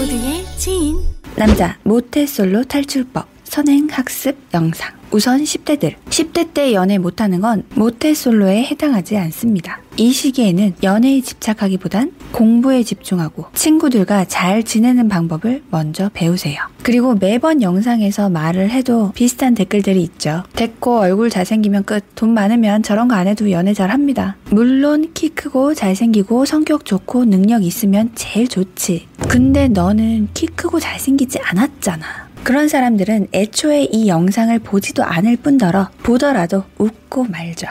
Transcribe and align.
모두의 0.00 0.46
지인. 0.56 0.98
남자 1.36 1.76
모태솔로 1.82 2.64
탈출법 2.64 3.28
선행 3.44 3.86
학습 3.90 4.34
영상. 4.54 4.94
우선 5.10 5.42
10대들. 5.42 5.96
10대 6.08 6.54
때 6.54 6.72
연애 6.72 6.96
못하는 6.96 7.42
건 7.42 7.64
모태솔로에 7.74 8.64
해당하지 8.64 9.18
않습니다. 9.18 9.82
이 10.00 10.12
시기에는 10.12 10.76
연애에 10.82 11.20
집착하기보단 11.20 12.12
공부에 12.32 12.82
집중하고 12.82 13.44
친구들과 13.52 14.24
잘 14.24 14.62
지내는 14.62 15.10
방법을 15.10 15.62
먼저 15.68 16.10
배우세요. 16.14 16.56
그리고 16.82 17.14
매번 17.14 17.60
영상에서 17.60 18.30
말을 18.30 18.70
해도 18.70 19.12
비슷한 19.14 19.54
댓글들이 19.54 20.00
있죠. 20.04 20.42
됐고 20.56 21.00
얼굴 21.00 21.28
잘생기면 21.28 21.84
끝. 21.84 22.02
돈 22.14 22.32
많으면 22.32 22.82
저런 22.82 23.08
거 23.08 23.14
안 23.14 23.26
해도 23.28 23.50
연애 23.50 23.74
잘 23.74 23.90
합니다. 23.90 24.36
물론 24.50 25.10
키 25.12 25.28
크고 25.28 25.74
잘생기고 25.74 26.46
성격 26.46 26.86
좋고 26.86 27.26
능력 27.26 27.62
있으면 27.62 28.10
제일 28.14 28.48
좋지. 28.48 29.06
근데 29.28 29.68
너는 29.68 30.28
키 30.32 30.46
크고 30.46 30.80
잘생기지 30.80 31.40
않았잖아. 31.42 32.30
그런 32.42 32.68
사람들은 32.68 33.26
애초에 33.34 33.84
이 33.92 34.08
영상을 34.08 34.58
보지도 34.60 35.04
않을 35.04 35.36
뿐더러 35.36 35.90
보더라도 36.02 36.64
웃고 36.78 37.24
말죠. 37.24 37.66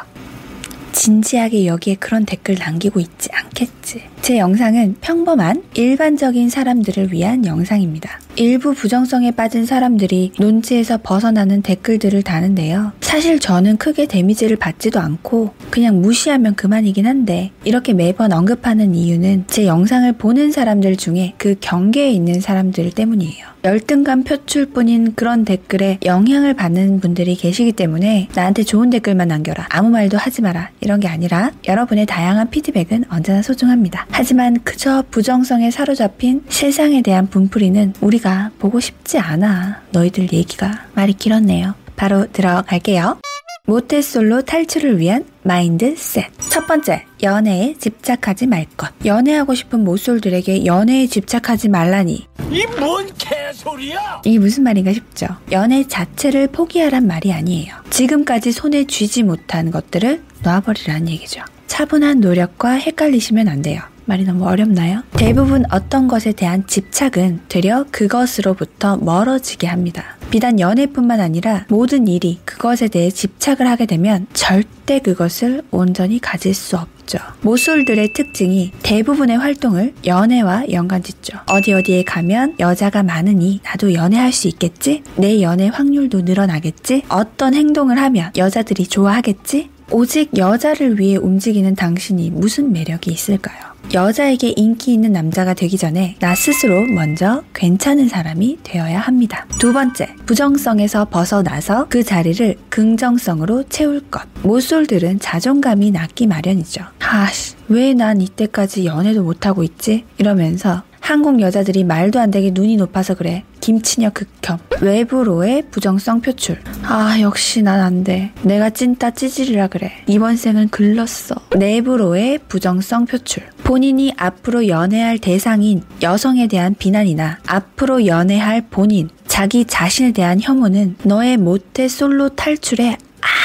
진지하게 1.00 1.66
여기에 1.66 1.96
그런 1.96 2.26
댓글 2.26 2.56
남기고 2.56 3.00
있지 3.00 3.30
않겠지. 3.32 4.04
제 4.22 4.38
영상은 4.38 4.96
평범한 5.02 5.64
일반적인 5.74 6.50
사람들을 6.50 7.12
위한 7.12 7.46
영상입니다. 7.46 8.20
일부 8.36 8.74
부정성에 8.74 9.32
빠진 9.32 9.66
사람들이 9.66 10.32
논지에서 10.40 11.00
벗어나는 11.02 11.62
댓글들을 11.62 12.22
다는데요. 12.24 12.94
사실 13.02 13.40
저는 13.40 13.78
크게 13.78 14.06
데미지를 14.06 14.56
받지도 14.56 15.00
않고 15.00 15.52
그냥 15.72 16.02
무시하면 16.02 16.56
그만이긴 16.56 17.08
한데 17.08 17.52
이렇게 17.66 17.94
매번 17.94 18.32
언급하는 18.32 18.94
이유는 18.94 19.46
제 19.48 19.66
영상을 19.66 20.12
보는 20.14 20.52
사람들 20.52 20.96
중에 20.96 21.34
그 21.38 21.56
경계에 21.60 22.12
있는 22.12 22.40
사람들 22.40 22.92
때문이에요. 22.92 23.50
열등감 23.66 24.24
표출 24.24 24.68
뿐인 24.68 25.16
그런 25.16 25.44
댓글에 25.44 26.00
영향을 26.06 26.54
받는 26.54 27.02
분들이 27.02 27.36
계시기 27.36 27.74
때문에 27.74 28.30
나한테 28.34 28.64
좋은 28.64 28.90
댓글만 28.90 29.28
남겨라. 29.28 29.68
아무 29.70 29.90
말도 29.90 30.18
하지 30.18 30.42
마라. 30.42 30.70
이런 30.80 31.02
게 31.02 31.10
아니라 31.10 31.52
여러분의 31.68 32.06
다양한 32.06 32.52
피드백은 32.52 33.06
언제나 33.10 33.42
소중합니다. 33.42 34.08
하지만 34.12 34.60
그저 34.64 35.04
부정성에 35.12 35.72
사로잡힌 35.72 36.44
세상에 36.50 37.02
대한 37.02 37.28
분풀이는 37.30 37.94
우리가 38.02 38.52
보고 38.60 38.80
싶지 38.80 39.18
않아. 39.18 39.82
너희들 39.92 40.34
얘기가 40.34 40.86
말이 40.94 41.14
길었네요. 41.14 41.76
바로 41.96 42.28
들어갈게요. 42.32 43.18
모태솔로 43.66 44.42
탈출을 44.44 44.98
위한 45.00 45.26
마인드셋. 45.44 46.26
첫 46.50 46.66
번째, 46.66 47.06
연애에 47.22 47.76
집착하지 47.78 48.48
말 48.48 48.66
것. 48.76 48.90
연애하고 49.06 49.54
싶은 49.54 49.84
모쏠들에게 49.84 50.66
연애에 50.66 51.06
집착하지 51.06 51.70
말라니. 51.70 52.28
이 52.52 52.66
뭔 52.80 53.08
개소리야! 53.16 54.22
이게 54.26 54.40
무슨 54.40 54.64
말인가 54.64 54.92
싶죠. 54.92 55.28
연애 55.52 55.84
자체를 55.88 56.48
포기하란 56.48 57.06
말이 57.06 57.32
아니에요. 57.32 57.76
지금까지 57.92 58.52
손에 58.52 58.86
쥐지 58.86 59.22
못한 59.24 59.70
것들을 59.70 60.24
놔버리라는 60.42 61.08
얘기죠. 61.10 61.44
차분한 61.68 62.22
노력과 62.22 62.72
헷갈리시면 62.72 63.48
안 63.48 63.62
돼요. 63.62 63.82
말이 64.10 64.24
너무 64.24 64.48
어렵나요? 64.48 65.04
대부분 65.12 65.66
어떤 65.72 66.08
것에 66.08 66.32
대한 66.32 66.66
집착은 66.66 67.42
되려 67.48 67.86
그것으로부터 67.92 68.98
멀어지게 68.98 69.68
합니다. 69.68 70.18
비단 70.32 70.60
연애뿐만 70.60 71.20
아니라 71.20 71.66
모든 71.70 72.08
일이 72.08 72.40
그것에 72.44 72.88
대해 72.88 73.12
집착을 73.12 73.68
하게 73.68 73.86
되면 73.86 74.26
절대 74.34 74.98
그것을 74.98 75.62
온전히 75.70 76.20
가질 76.20 76.56
수 76.56 76.76
없죠. 76.76 77.20
모쏠들의 77.42 78.14
특징이 78.14 78.72
대부분의 78.82 79.38
활동을 79.38 79.94
연애와 80.04 80.72
연관짓죠. 80.72 81.38
어디 81.46 81.74
어디에 81.74 82.04
가면 82.04 82.56
여자가 82.60 83.04
많으니 83.04 83.62
나도 83.64 83.94
연애할 83.94 84.32
수 84.32 84.48
있겠지? 84.48 85.04
내 85.18 85.44
연애 85.44 85.68
확률도 85.68 86.22
늘어나겠지? 86.22 87.04
어떤 87.10 87.54
행동을 87.54 88.00
하면 88.00 88.32
여자들이 88.36 88.88
좋아하겠지? 88.88 89.70
오직 89.92 90.36
여자를 90.36 91.00
위해 91.00 91.16
움직이는 91.16 91.76
당신이 91.76 92.32
무슨 92.32 92.72
매력이 92.72 93.12
있을까요? 93.12 93.69
여자에게 93.94 94.54
인기 94.56 94.94
있는 94.94 95.12
남자가 95.12 95.54
되기 95.54 95.78
전에 95.78 96.16
나 96.20 96.36
스스로 96.36 96.86
먼저 96.86 97.44
괜찮은 97.54 98.08
사람이 98.08 98.60
되어야 98.64 99.00
합니다. 99.00 99.48
두 99.60 99.74
번째, 99.74 100.10
부정성에서 100.26 101.06
벗어나서 101.06 101.88
그 101.90 102.04
자리를 102.04 102.56
긍정성으로 102.70 103.64
채울 103.70 104.02
것. 104.12 104.22
모쏠들은 104.44 105.20
자존감이 105.20 105.92
낮기 105.92 106.28
마련이죠. 106.28 106.84
아씨, 107.00 107.56
왜 107.68 107.94
난 107.94 108.22
이때까지 108.22 108.86
연애도 108.86 109.24
못하고 109.24 109.64
있지? 109.64 110.06
이러면서 110.20 110.84
한국 111.00 111.42
여자들이 111.42 111.84
말도 111.84 112.20
안 112.20 112.30
되게 112.30 112.52
눈이 112.52 112.78
높아서 112.78 113.16
그래. 113.16 113.44
김치녀 113.60 114.10
극혐. 114.12 114.58
외부로의 114.82 115.64
부정성 115.72 116.22
표출. 116.22 116.60
아, 116.84 117.18
역시 117.22 117.62
난 117.62 117.80
안 117.80 118.04
돼. 118.04 118.32
내가 118.42 118.70
찐따 118.70 119.12
찌질이라 119.12 119.68
그래. 119.68 119.92
이번 120.08 120.36
생은 120.38 120.70
글렀어. 120.70 121.36
내부로의 121.58 122.40
부정성 122.48 123.06
표출. 123.06 123.44
본인이 123.64 124.14
앞으로 124.18 124.68
연애할 124.68 125.20
대상인 125.20 125.84
여성에 126.02 126.48
대한 126.48 126.76
비난이나 126.78 127.40
앞으로 127.46 128.06
연애할 128.08 128.66
본인, 128.70 129.10
자기 129.28 129.66
자신에 129.66 130.12
대한 130.12 130.40
혐오는 130.42 130.96
너의 131.04 131.38
모태 131.38 131.88
솔로 131.88 132.30
탈출에 132.30 132.98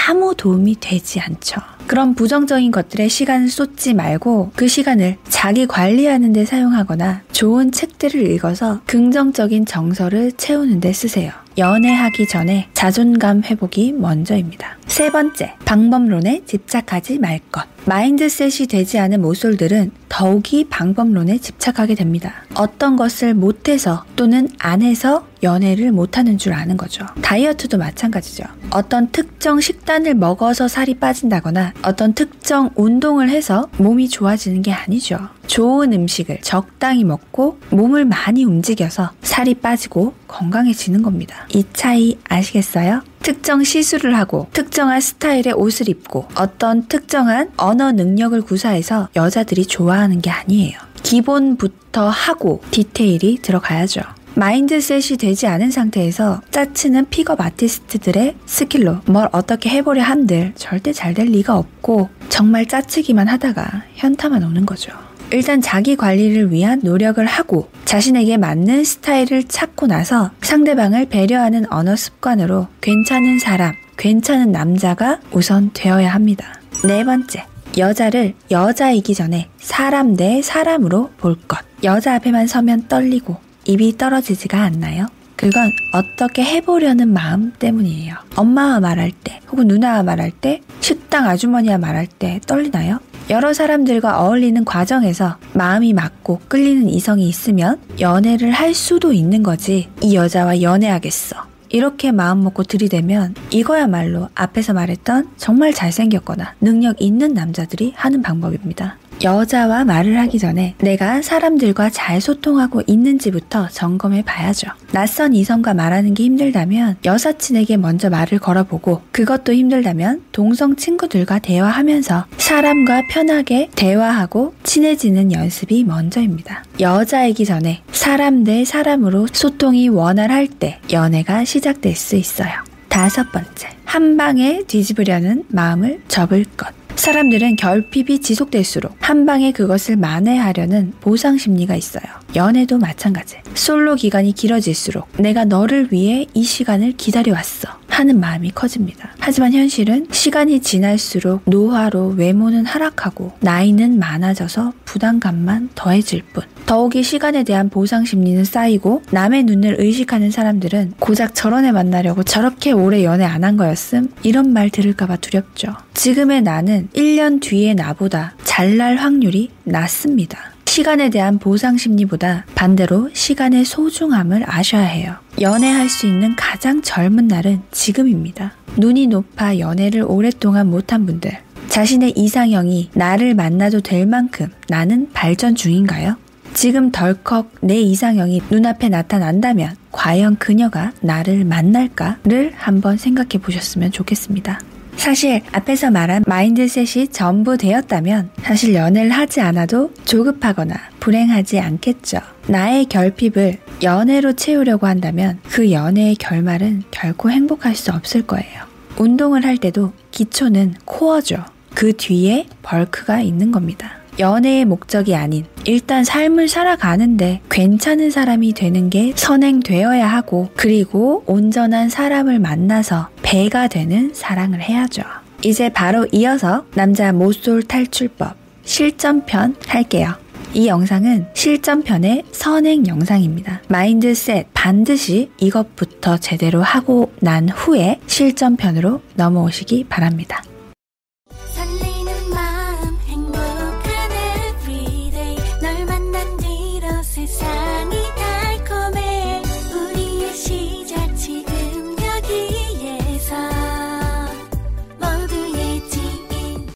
아무 0.08 0.34
도움이 0.36 0.76
되지 0.80 1.20
않죠. 1.20 1.60
그런 1.86 2.14
부정적인 2.14 2.70
것들에 2.70 3.08
시간을 3.08 3.48
쏟지 3.48 3.92
말고 3.92 4.52
그 4.56 4.68
시간을 4.68 5.18
자기 5.28 5.66
관리하는 5.66 6.32
데 6.32 6.46
사용하거나 6.46 7.23
좋은 7.34 7.72
책들을 7.72 8.30
읽어서 8.30 8.80
긍정적인 8.86 9.66
정서를 9.66 10.30
채우는 10.32 10.78
데 10.78 10.92
쓰세요. 10.92 11.32
연애하기 11.58 12.28
전에 12.28 12.68
자존감 12.74 13.42
회복이 13.42 13.92
먼저입니다. 13.92 14.78
세 14.86 15.10
번째, 15.10 15.54
방법론에 15.64 16.42
집착하지 16.46 17.18
말 17.18 17.40
것. 17.50 17.64
mindset이 17.86 18.68
되지 18.68 18.98
않은 18.98 19.20
모쏠들은 19.20 19.90
더욱이 20.08 20.64
방법론에 20.68 21.38
집착하게 21.38 21.96
됩니다. 21.96 22.32
어떤 22.54 22.96
것을 22.96 23.34
못해서 23.34 24.04
또는 24.14 24.48
안 24.58 24.82
해서 24.82 25.26
연애를 25.42 25.92
못하는 25.92 26.38
줄 26.38 26.52
아는 26.54 26.76
거죠. 26.76 27.04
다이어트도 27.20 27.78
마찬가지죠. 27.78 28.44
어떤 28.70 29.10
특정 29.10 29.60
식단을 29.60 30.14
먹어서 30.14 30.68
살이 30.68 30.94
빠진다거나 30.94 31.74
어떤 31.82 32.14
특정 32.14 32.70
운동을 32.76 33.28
해서 33.28 33.68
몸이 33.76 34.08
좋아지는 34.08 34.62
게 34.62 34.72
아니죠. 34.72 35.18
좋은 35.46 35.92
음식을 35.92 36.38
적당히 36.42 37.04
먹고 37.04 37.58
몸을 37.70 38.04
많이 38.04 38.44
움직여서 38.44 39.12
살이 39.22 39.54
빠지고 39.54 40.14
건강해지는 40.28 41.02
겁니다. 41.02 41.46
이 41.54 41.64
차이 41.72 42.18
아시겠어요? 42.28 43.02
특정 43.22 43.64
시술을 43.64 44.16
하고 44.16 44.48
특정한 44.52 45.00
스타일의 45.00 45.54
옷을 45.54 45.88
입고 45.88 46.28
어떤 46.34 46.86
특정한 46.88 47.50
언어 47.56 47.92
능력을 47.92 48.40
구사해서 48.42 49.08
여자들이 49.16 49.66
좋아하는 49.66 50.20
게 50.20 50.30
아니에요. 50.30 50.78
기본부터 51.02 52.08
하고 52.08 52.62
디테일이 52.70 53.38
들어가야죠. 53.42 54.02
mindset이 54.36 55.16
되지 55.18 55.46
않은 55.46 55.70
상태에서 55.70 56.40
짜치는 56.50 57.06
pickup 57.08 57.40
artist들의 57.40 58.34
skill로 58.46 58.98
뭘 59.06 59.28
어떻게 59.30 59.70
해보려 59.70 60.02
한들 60.02 60.52
절대 60.56 60.92
잘 60.92 61.14
될 61.14 61.26
리가 61.28 61.56
없고 61.56 62.08
정말 62.28 62.66
짜치기만 62.66 63.28
하다가 63.28 63.84
현타만 63.94 64.42
오는 64.42 64.66
거죠. 64.66 64.90
일단 65.34 65.60
자기 65.60 65.96
관리를 65.96 66.52
위한 66.52 66.78
노력을 66.84 67.26
하고 67.26 67.68
자신에게 67.86 68.36
맞는 68.36 68.84
스타일을 68.84 69.42
찾고 69.48 69.88
나서 69.88 70.30
상대방을 70.40 71.06
배려하는 71.06 71.66
언어 71.72 71.96
습관으로 71.96 72.68
괜찮은 72.80 73.40
사람, 73.40 73.74
괜찮은 73.96 74.52
남자가 74.52 75.18
우선 75.32 75.72
되어야 75.74 76.14
합니다. 76.14 76.54
네 76.86 77.02
번째. 77.02 77.46
여자를 77.76 78.34
여자이기 78.52 79.16
전에 79.16 79.48
사람 79.58 80.14
대 80.14 80.40
사람으로 80.40 81.10
볼 81.18 81.34
것. 81.48 81.58
여자 81.82 82.14
앞에만 82.14 82.46
서면 82.46 82.86
떨리고 82.86 83.36
입이 83.66 83.98
떨어지지가 83.98 84.62
않나요? 84.62 85.08
그건 85.34 85.72
어떻게 85.92 86.44
해보려는 86.44 87.12
마음 87.12 87.52
때문이에요. 87.58 88.14
엄마와 88.36 88.78
말할 88.78 89.10
때, 89.10 89.40
혹은 89.50 89.66
누나와 89.66 90.04
말할 90.04 90.30
때, 90.30 90.60
식당 90.78 91.28
아주머니와 91.28 91.78
말할 91.78 92.06
때 92.06 92.40
떨리나요? 92.46 93.00
여러 93.30 93.54
사람들과 93.54 94.20
어울리는 94.20 94.64
과정에서 94.66 95.38
마음이 95.54 95.94
맞고 95.94 96.42
끌리는 96.46 96.90
이성이 96.90 97.26
있으면 97.26 97.80
연애를 97.98 98.50
할 98.50 98.74
수도 98.74 99.14
있는 99.14 99.42
거지. 99.42 99.88
이 100.02 100.14
여자와 100.14 100.60
연애하겠어. 100.60 101.36
이렇게 101.70 102.12
마음 102.12 102.44
먹고 102.44 102.64
들이대면 102.64 103.34
이거야말로 103.50 104.28
앞에서 104.34 104.74
말했던 104.74 105.30
정말 105.38 105.72
잘생겼거나 105.72 106.54
능력 106.60 107.00
있는 107.00 107.32
남자들이 107.32 107.94
하는 107.96 108.20
방법입니다. 108.20 108.98
여자와 109.24 109.84
말을 109.84 110.18
하기 110.20 110.38
전에 110.38 110.74
내가 110.78 111.22
사람들과 111.22 111.88
잘 111.88 112.20
소통하고 112.20 112.82
있는지부터 112.86 113.68
점검해 113.68 114.22
봐야죠. 114.22 114.68
낯선 114.92 115.32
이성과 115.32 115.72
말하는 115.72 116.12
게 116.12 116.24
힘들다면 116.24 116.98
여사친에게 117.06 117.78
먼저 117.78 118.10
말을 118.10 118.38
걸어보고 118.38 119.00
그것도 119.12 119.54
힘들다면 119.54 120.24
동성 120.30 120.76
친구들과 120.76 121.38
대화하면서 121.38 122.26
사람과 122.36 123.02
편하게 123.08 123.70
대화하고 123.74 124.54
친해지는 124.62 125.32
연습이 125.32 125.84
먼저입니다. 125.84 126.64
여자이기 126.80 127.46
전에 127.46 127.82
사람 127.92 128.44
대 128.44 128.66
사람으로 128.66 129.28
소통이 129.32 129.88
원활할 129.88 130.48
때 130.48 130.80
연애가 130.92 131.46
시작될 131.46 131.96
수 131.96 132.16
있어요. 132.16 132.52
다섯 132.90 133.32
번째, 133.32 133.70
한 133.86 134.18
방에 134.18 134.62
뒤집으려는 134.66 135.44
마음을 135.48 136.00
접을 136.08 136.44
것. 136.56 136.83
사람들은 136.96 137.56
결핍이 137.56 138.20
지속될수록 138.20 138.96
한 139.00 139.26
방에 139.26 139.52
그것을 139.52 139.96
만회하려는 139.96 140.92
보상 141.00 141.36
심리가 141.36 141.74
있어요. 141.74 142.02
연애도 142.34 142.78
마찬가지. 142.78 143.36
솔로 143.54 143.94
기간이 143.94 144.32
길어질수록 144.32 145.08
내가 145.18 145.44
너를 145.44 145.88
위해 145.90 146.26
이 146.34 146.42
시간을 146.42 146.92
기다려왔어. 146.96 147.83
하는 147.98 148.18
마음이 148.20 148.50
커집니다. 148.50 149.10
하지만 149.20 149.52
현실은 149.52 150.06
시간이 150.10 150.60
지날수록 150.60 151.42
노화로 151.46 152.14
외모는 152.16 152.66
하락하고 152.66 153.32
나이는 153.40 153.98
많아져서 153.98 154.72
부담감만 154.84 155.70
더해질 155.74 156.22
뿐. 156.32 156.42
더욱이 156.66 157.02
시간에 157.02 157.44
대한 157.44 157.68
보상 157.68 158.04
심리는 158.04 158.42
쌓이고 158.44 159.02
남의 159.10 159.44
눈을 159.44 159.76
의식하는 159.78 160.30
사람들은 160.30 160.94
고작 160.98 161.34
저런 161.34 161.64
애 161.66 161.72
만나려고 161.72 162.22
저렇게 162.22 162.72
오래 162.72 163.04
연애 163.04 163.24
안 163.24 163.44
한 163.44 163.58
거였음? 163.58 164.08
이런 164.22 164.54
말 164.54 164.70
들을까봐 164.70 165.16
두렵죠. 165.16 165.74
지금의 165.92 166.40
나는 166.40 166.88
1년 166.94 167.42
뒤의 167.42 167.74
나보다 167.74 168.32
잘날 168.42 168.96
확률이 168.96 169.50
낮습니다. 169.64 170.53
시간에 170.74 171.08
대한 171.08 171.38
보상 171.38 171.76
심리보다 171.76 172.46
반대로 172.56 173.08
시간의 173.12 173.64
소중함을 173.64 174.42
아셔야 174.44 174.82
해요. 174.82 175.14
연애할 175.40 175.88
수 175.88 176.08
있는 176.08 176.34
가장 176.34 176.82
젊은 176.82 177.28
날은 177.28 177.62
지금입니다. 177.70 178.54
눈이 178.76 179.06
높아 179.06 179.60
연애를 179.60 180.02
오랫동안 180.04 180.68
못한 180.68 181.06
분들, 181.06 181.30
자신의 181.68 182.14
이상형이 182.16 182.90
나를 182.92 183.36
만나도 183.36 183.82
될 183.82 184.04
만큼 184.04 184.48
나는 184.68 185.08
발전 185.12 185.54
중인가요? 185.54 186.16
지금 186.54 186.90
덜컥 186.90 187.52
내 187.60 187.80
이상형이 187.80 188.42
눈앞에 188.50 188.88
나타난다면 188.88 189.76
과연 189.92 190.38
그녀가 190.38 190.90
나를 191.00 191.44
만날까를 191.44 192.52
한번 192.56 192.96
생각해 192.96 193.40
보셨으면 193.40 193.92
좋겠습니다. 193.92 194.58
사실 195.04 195.42
앞에서 195.52 195.90
말한 195.90 196.24
마인드셋이 196.26 197.08
전부 197.08 197.58
되었다면 197.58 198.30
사실 198.42 198.72
연애를 198.72 199.10
하지 199.10 199.42
않아도 199.42 199.92
조급하거나 200.06 200.74
불행하지 200.98 201.60
않겠죠. 201.60 202.20
나의 202.48 202.86
결핍을 202.86 203.58
연애로 203.82 204.32
채우려고 204.32 204.86
한다면 204.86 205.40
그 205.50 205.70
연애의 205.70 206.14
결말은 206.14 206.84
결코 206.90 207.30
행복할 207.30 207.74
수 207.74 207.92
없을 207.92 208.22
거예요. 208.22 208.62
운동을 208.96 209.44
할 209.44 209.58
때도 209.58 209.92
기초는 210.10 210.72
코어죠. 210.86 211.44
그 211.74 211.92
뒤에 211.94 212.46
벌크가 212.62 213.20
있는 213.20 213.52
겁니다. 213.52 213.98
연애의 214.18 214.64
목적이 214.64 215.16
아닌 215.16 215.44
일단 215.66 216.04
삶을 216.04 216.48
살아가는데 216.48 217.42
괜찮은 217.50 218.10
사람이 218.10 218.54
되는 218.54 218.88
게 218.88 219.12
선행되어야 219.16 220.06
하고 220.06 220.48
그리고 220.56 221.24
온전한 221.26 221.90
사람을 221.90 222.38
만나서 222.38 223.10
배가 223.24 223.66
되는 223.66 224.12
사랑을 224.14 224.60
해야죠. 224.60 225.02
이제 225.42 225.68
바로 225.68 226.06
이어서 226.12 226.64
남자 226.74 227.12
모쏠 227.12 227.64
탈출법 227.64 228.36
실전편 228.64 229.56
할게요. 229.66 230.14
이 230.52 230.68
영상은 230.68 231.26
실전편의 231.34 232.22
선행 232.30 232.86
영상입니다. 232.86 233.62
마인드셋 233.68 234.46
반드시 234.54 235.30
이것부터 235.38 236.18
제대로 236.18 236.62
하고 236.62 237.12
난 237.20 237.48
후에 237.48 237.98
실전편으로 238.06 239.00
넘어오시기 239.14 239.86
바랍니다. 239.88 240.44